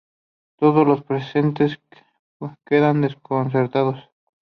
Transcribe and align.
Todos 0.57 0.87
los 0.87 1.03
presentes 1.03 1.79
quedan 2.65 3.01
desconcertados. 3.01 4.09